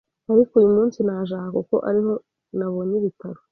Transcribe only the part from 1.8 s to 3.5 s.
ariho nabonye ibitaro